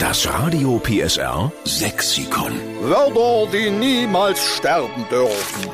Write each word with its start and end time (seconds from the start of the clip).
Das 0.00 0.26
Radio 0.26 0.78
PSR 0.78 1.52
Sexikon. 1.66 2.52
Wörter, 2.82 3.52
die 3.52 3.70
niemals 3.70 4.40
sterben 4.56 5.04
dürfen. 5.10 5.68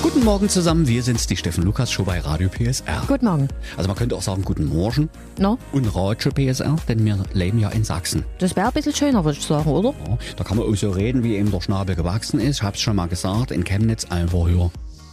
Guten 0.00 0.24
Morgen 0.24 0.48
zusammen, 0.48 0.86
wir 0.86 1.02
sind's, 1.02 1.26
die 1.26 1.36
Steffen 1.36 1.64
Lukas 1.64 1.90
Show 1.90 2.04
bei 2.04 2.20
Radio 2.20 2.48
PSR. 2.48 3.02
Guten 3.08 3.24
Morgen. 3.26 3.48
Also 3.76 3.88
man 3.88 3.96
könnte 3.96 4.14
auch 4.14 4.22
sagen 4.22 4.42
Guten 4.42 4.66
Morgen 4.66 5.10
No, 5.40 5.58
und 5.72 5.86
Radio 5.92 6.30
PSR, 6.30 6.76
denn 6.88 7.04
wir 7.04 7.18
leben 7.32 7.58
ja 7.58 7.68
in 7.70 7.82
Sachsen. 7.82 8.24
das 8.38 8.54
wäre 8.54 8.68
ein 8.68 8.72
bisschen 8.72 8.94
schöner, 8.94 9.24
würde 9.24 9.38
ich 9.38 9.44
sagen, 9.44 9.68
oder? 9.68 9.92
Ja, 10.08 10.16
da 10.36 10.44
kann 10.44 10.56
man 10.56 10.66
auch 10.66 10.76
so 10.76 10.90
reden, 10.90 11.24
wie 11.24 11.34
eben 11.34 11.50
der 11.50 11.60
Schnabel 11.60 11.96
gewachsen 11.96 12.38
ist. 12.38 12.58
Ich 12.58 12.62
hab's 12.62 12.80
schon 12.80 12.94
mal 12.96 13.08
gesagt, 13.08 13.50
in 13.50 13.64
Chemnitz 13.64 14.04
einfach 14.04 14.46
höher. 14.46 14.70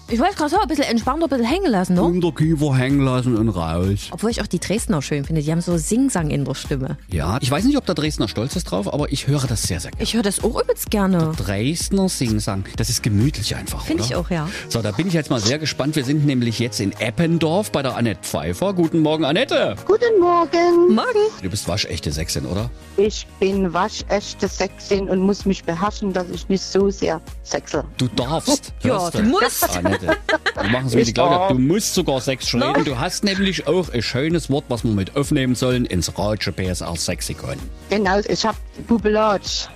Ich 0.07 0.19
wollte 0.19 0.35
gerade 0.35 0.51
sagen, 0.51 0.61
ein 0.61 0.67
bisschen 0.67 0.83
entspannter, 0.83 1.25
ein 1.25 1.29
bisschen 1.29 1.45
hängen 1.45 1.71
lassen, 1.71 1.95
ne? 1.95 2.03
Unterkiefer 2.03 2.75
hängen 2.77 2.99
lassen 2.99 3.35
und 3.35 3.49
raus. 3.49 4.09
Obwohl 4.11 4.29
ich 4.29 4.39
auch 4.39 4.45
die 4.45 4.59
Dresdner 4.59 5.01
schön 5.01 5.25
finde. 5.25 5.41
Die 5.41 5.51
haben 5.51 5.61
so 5.61 5.77
Singsang 5.77 6.29
in 6.29 6.45
der 6.45 6.53
Stimme. 6.53 6.97
Ja, 7.11 7.39
ich 7.41 7.49
weiß 7.49 7.63
nicht, 7.65 7.75
ob 7.75 7.87
der 7.87 7.95
Dresdner 7.95 8.27
stolz 8.27 8.55
ist 8.55 8.65
drauf, 8.65 8.93
aber 8.93 9.11
ich 9.11 9.25
höre 9.25 9.47
das 9.47 9.63
sehr, 9.63 9.79
sehr 9.79 9.89
gerne. 9.89 10.03
Ich 10.03 10.13
höre 10.13 10.21
das 10.21 10.43
auch 10.43 10.61
übelst 10.61 10.91
gerne. 10.91 11.31
Dresdner 11.35 12.07
Singsang, 12.07 12.65
das 12.77 12.89
ist 12.89 13.01
gemütlich 13.01 13.55
einfach, 13.55 13.83
Finde 13.83 14.03
ich 14.03 14.13
auch, 14.13 14.29
ja. 14.29 14.47
So, 14.69 14.83
da 14.83 14.91
bin 14.91 15.07
ich 15.07 15.13
jetzt 15.13 15.31
mal 15.31 15.39
sehr 15.39 15.57
gespannt. 15.57 15.95
Wir 15.95 16.05
sind 16.05 16.23
nämlich 16.23 16.59
jetzt 16.59 16.79
in 16.79 16.91
Eppendorf 16.91 17.71
bei 17.71 17.81
der 17.81 17.97
Annette 17.97 18.19
Pfeiffer. 18.21 18.73
Guten 18.73 18.99
Morgen, 18.99 19.25
Annette. 19.25 19.75
Guten 19.85 20.19
Morgen. 20.19 20.93
Morgen. 20.93 21.31
Du 21.41 21.49
bist 21.49 21.67
waschechte 21.67 22.11
Sächsin, 22.11 22.45
oder? 22.45 22.69
Ich 22.97 23.25
bin 23.39 23.73
waschechte 23.73 24.47
Sexin 24.47 25.09
und 25.09 25.19
muss 25.19 25.45
mich 25.45 25.63
beherrschen, 25.63 26.13
dass 26.13 26.29
ich 26.29 26.47
nicht 26.47 26.63
so 26.63 26.91
sehr 26.91 27.19
sexe. 27.41 27.83
Du 27.97 28.07
darfst. 28.09 28.71
Ja, 28.83 29.09
du 29.09 29.23
musst. 29.23 29.63
Annette. 29.75 29.94
Wir 30.01 30.69
machen 30.69 30.87
es 30.87 30.95
wie 30.95 31.03
die 31.03 31.13
Claudia. 31.13 31.49
Du 31.49 31.59
musst 31.59 31.93
sogar 31.93 32.21
Sex 32.21 32.53
reden. 32.53 32.85
Du 32.85 32.97
hast 32.97 33.23
nämlich 33.23 33.67
auch 33.67 33.89
ein 33.89 34.01
schönes 34.01 34.49
Wort, 34.49 34.65
was 34.69 34.83
wir 34.83 34.91
mit 34.91 35.15
aufnehmen 35.15 35.55
sollen 35.55 35.85
ins 35.85 36.17
Radio 36.17 36.51
PSR 36.51 36.95
Sexikon. 36.95 37.57
Genau, 37.89 38.19
ich 38.19 38.45
hab 38.45 38.55
Bubelatsch. 38.87 39.67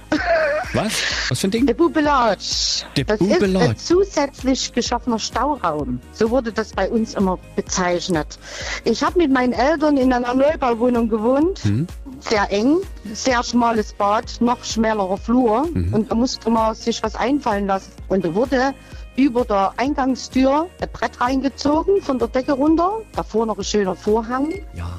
Was? 0.73 0.93
Was 1.29 1.39
für 1.39 1.47
ein 1.47 1.51
Ding? 1.51 1.65
Der 1.65 1.73
Bubelatsch. 1.73 2.83
Der 2.95 3.05
das 3.05 3.19
Bubelatsch. 3.19 3.63
ist 3.63 3.69
ein 3.69 3.77
zusätzlich 3.77 4.73
geschaffener 4.73 5.19
Stauraum. 5.19 5.99
So 6.13 6.29
wurde 6.29 6.51
das 6.51 6.73
bei 6.73 6.89
uns 6.89 7.15
immer 7.15 7.39
bezeichnet. 7.55 8.37
Ich 8.83 9.03
habe 9.03 9.17
mit 9.17 9.31
meinen 9.31 9.53
Eltern 9.53 9.97
in 9.97 10.13
einer 10.13 10.33
Neubauwohnung 10.33 11.09
gewohnt. 11.09 11.65
Mhm. 11.65 11.87
Sehr 12.19 12.51
eng, 12.51 12.77
sehr 13.13 13.43
schmales 13.43 13.93
Bad, 13.93 14.25
noch 14.41 14.63
schmälerer 14.63 15.17
Flur. 15.17 15.67
Mhm. 15.73 15.93
Und 15.93 16.11
da 16.11 16.15
musste 16.15 16.49
man 16.49 16.75
sich 16.75 17.01
was 17.01 17.15
einfallen 17.15 17.67
lassen. 17.67 17.91
Und 18.07 18.25
da 18.25 18.33
wurde 18.33 18.73
über 19.19 19.43
der 19.43 19.73
Eingangstür 19.77 20.69
ein 20.81 20.89
Brett 20.91 21.19
reingezogen, 21.19 22.01
von 22.01 22.17
der 22.19 22.29
Decke 22.29 22.53
runter. 22.53 23.01
Davor 23.13 23.45
noch 23.45 23.57
ein 23.57 23.63
schöner 23.63 23.95
Vorhang. 23.95 24.51
Ja. 24.73 24.89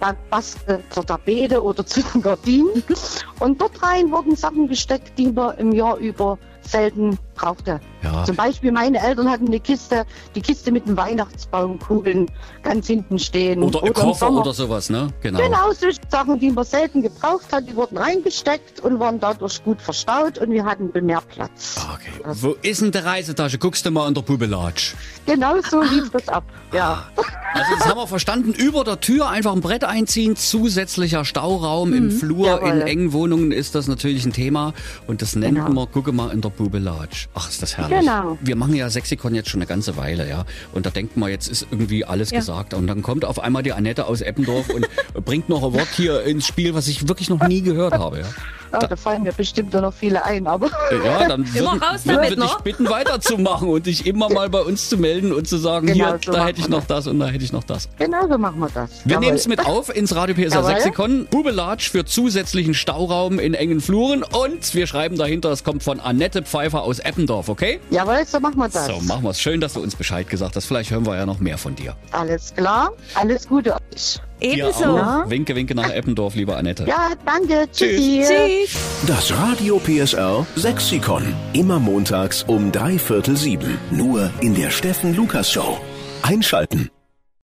Da 0.00 0.14
passte 0.30 0.82
zur 0.90 1.04
Tapete 1.04 1.62
oder 1.62 1.84
zu 1.84 2.02
den 2.02 2.22
Gardinen. 2.22 2.82
Und 3.40 3.60
dort 3.60 3.82
rein 3.82 4.10
wurden 4.10 4.36
Sachen 4.36 4.68
gesteckt, 4.68 5.18
die 5.18 5.32
man 5.32 5.56
im 5.58 5.72
Jahr 5.72 5.96
über 5.96 6.38
selten 6.62 7.18
brauchte. 7.34 7.80
Ja. 8.02 8.22
Zum 8.24 8.36
Beispiel 8.36 8.70
meine 8.70 8.98
Eltern 9.02 9.30
hatten 9.30 9.46
eine 9.46 9.60
Kiste, 9.60 10.04
die 10.34 10.42
Kiste 10.42 10.70
mit 10.70 10.86
den 10.86 10.96
Weihnachtsbaumkugeln 10.96 12.30
ganz 12.62 12.86
hinten 12.86 13.18
stehen. 13.18 13.62
Oder 13.62 13.82
im 13.82 13.92
Koffer 13.94 14.30
oder 14.30 14.52
sowas, 14.52 14.90
ne? 14.90 15.08
Genau. 15.22 15.40
Genau, 15.40 15.72
solche 15.72 16.00
Sachen, 16.10 16.38
die 16.38 16.50
man 16.50 16.64
selten 16.64 17.02
gebraucht 17.02 17.46
hat, 17.52 17.66
die 17.68 17.74
wurden 17.74 17.96
reingesteckt 17.96 18.80
und 18.80 19.00
waren 19.00 19.18
dadurch 19.18 19.62
gut 19.64 19.80
verstaut 19.80 20.38
und 20.38 20.50
wir 20.50 20.64
hatten 20.64 20.90
mehr 21.04 21.22
Platz. 21.22 21.76
Ah, 21.78 21.94
Okay. 21.94 22.10
Wo 22.40 22.56
ist 22.62 22.80
denn 22.82 22.92
die 22.92 22.98
Reisetasche? 22.98 23.58
Guckst 23.58 23.84
du 23.84 23.90
mal 23.90 24.06
in 24.08 24.14
der 24.14 24.22
Pubelatsch. 24.22 24.94
Genau 25.26 25.60
so 25.62 25.82
lief 25.82 26.10
das 26.10 26.28
ab. 26.28 26.44
Ja. 26.72 27.04
Also 27.52 27.74
das 27.78 27.86
haben 27.88 27.98
wir 27.98 28.06
verstanden. 28.06 28.52
Über 28.52 28.84
der 28.84 29.00
Tür 29.00 29.28
einfach 29.28 29.52
ein 29.52 29.60
Brett 29.60 29.84
einziehen, 29.84 30.36
zusätzlicher 30.36 31.24
Stauraum 31.24 31.92
im 31.92 32.10
Flur. 32.10 32.36
Mhm. 32.36 32.44
Jawohl. 32.44 32.68
In 32.68 32.80
engen 32.82 33.12
Wohnungen 33.12 33.29
ist 33.52 33.74
das 33.74 33.86
natürlich 33.88 34.24
ein 34.24 34.32
Thema. 34.32 34.72
Und 35.06 35.22
das 35.22 35.36
nennt 35.36 35.56
Genau. 35.56 35.70
man, 35.70 35.90
gucke 35.90 36.12
mal 36.12 36.30
in 36.32 36.40
der 36.40 36.50
Pubelatsch. 36.50 37.28
Ach, 37.34 37.48
ist 37.48 37.62
das 37.62 37.76
herrlich. 37.76 38.00
Genau. 38.00 38.38
Wir 38.40 38.56
machen 38.56 38.74
ja 38.74 38.88
Sexikon 38.90 39.34
jetzt 39.34 39.48
schon 39.48 39.60
eine 39.60 39.66
ganze 39.68 39.96
Weile, 39.96 40.28
ja. 40.28 40.44
Und 40.72 40.86
da 40.86 40.90
denkt 40.90 41.16
man, 41.16 41.30
jetzt 41.30 41.48
ist 41.48 41.66
irgendwie 41.70 42.04
alles 42.04 42.30
Ja. 42.30 42.38
gesagt. 42.38 42.74
Und 42.74 42.86
dann 42.86 43.02
kommt 43.02 43.24
auf 43.24 43.38
einmal 43.40 43.62
die 43.62 43.72
Annette 43.72 44.06
aus 44.06 44.20
Eppendorf 44.20 44.68
und 44.70 44.86
bringt 45.24 45.48
noch 45.48 45.62
ein 45.64 45.72
Wort 45.72 45.88
hier 45.96 46.22
ins 46.24 46.46
Spiel, 46.46 46.74
was 46.74 46.88
ich 46.88 47.08
wirklich 47.08 47.30
noch 47.30 47.46
nie 47.46 47.62
gehört 47.62 47.94
habe, 47.94 48.20
ja. 48.20 48.26
Ja, 48.72 48.78
da 48.78 48.96
fallen 48.96 49.22
mir 49.22 49.32
bestimmt 49.32 49.72
noch 49.72 49.92
viele 49.92 50.24
ein, 50.24 50.46
aber 50.46 50.68
Ja, 51.04 51.28
dann 51.28 51.44
Immer 51.54 51.72
würde 51.72 51.84
raus 51.86 52.06
würd, 52.06 52.28
würd 52.30 52.38
ne? 52.38 52.44
ich 52.46 52.54
bitten, 52.58 52.88
weiterzumachen 52.88 53.68
und 53.68 53.86
dich 53.86 54.06
immer 54.06 54.28
mal 54.30 54.48
bei 54.48 54.60
uns 54.60 54.88
zu 54.88 54.96
melden 54.98 55.32
und 55.32 55.48
zu 55.48 55.56
sagen, 55.58 55.86
Genau, 55.88 56.06
hier, 56.10 56.18
so 56.24 56.32
da 56.32 56.46
hätte 56.46 56.60
ich 56.60 56.68
noch 56.68 56.84
das 56.84 57.06
und 57.06 57.18
da 57.18 57.26
hätte 57.26 57.44
ich 57.44 57.52
noch 57.52 57.64
das. 57.64 57.88
genau 57.98 58.28
so 58.28 58.38
machen 58.38 58.60
wir 58.60 58.68
das. 58.72 58.90
Wir 59.04 59.18
nehmen 59.18 59.36
es 59.36 59.46
mit 59.48 59.64
auf 59.66 59.94
ins 59.94 60.14
Radio 60.14 60.34
PSR 60.34 60.60
Jawohl. 60.60 60.70
Sexikon. 60.74 61.26
Bubelatsch 61.30 61.90
für 61.90 62.04
zusätzlichen 62.04 62.74
Stauraum 62.74 63.38
in 63.38 63.54
engen 63.54 63.80
Fluren 63.80 64.22
und 64.22 64.74
wir 64.74 64.86
schreiben 64.86 65.16
dahinter, 65.16 65.50
es 65.50 65.64
kommt 65.64 65.82
von 65.82 66.00
Annette 66.00 66.42
Pfeiffer 66.42 66.82
aus 66.82 66.98
Eppendorf, 66.98 67.48
okay? 67.48 67.80
Jawohl, 67.90 68.24
so 68.26 68.40
machen 68.40 68.56
wir 68.58 68.68
das. 68.68 68.86
So, 68.86 69.00
machen 69.00 69.22
wir 69.24 69.30
es. 69.30 69.40
Schön, 69.40 69.60
dass 69.60 69.74
du 69.74 69.80
uns 69.80 69.96
Bescheid 69.96 70.28
gesagt 70.28 70.56
hast. 70.56 70.66
Vielleicht 70.66 70.90
hören 70.90 71.06
wir 71.06 71.16
ja 71.16 71.26
noch 71.26 71.40
mehr 71.40 71.58
von 71.58 71.74
dir. 71.74 71.96
Alles 72.12 72.54
klar. 72.54 72.90
Alles 73.14 73.48
Gute 73.48 73.74
euch. 73.74 74.20
Ebenso. 74.40 74.84
auch. 74.84 75.28
Winke, 75.30 75.54
winke 75.54 75.74
nach 75.74 75.90
Eppendorf, 75.90 76.34
liebe 76.34 76.56
Annette. 76.56 76.84
Ja, 76.86 77.10
danke. 77.24 77.68
Tschüssi. 77.72 78.24
Tschüss. 78.26 78.76
Das 79.06 79.32
Radio 79.36 79.78
PSR 79.78 80.46
Sexikon. 80.56 81.34
Immer 81.52 81.78
montags 81.78 82.42
um 82.44 82.72
drei 82.72 82.98
Viertel 82.98 83.36
sieben. 83.36 83.78
Nur 83.90 84.30
in 84.40 84.54
der 84.54 84.70
Steffen 84.70 85.14
Lukas 85.14 85.50
Show. 85.52 85.78
Einschalten. 86.22 86.90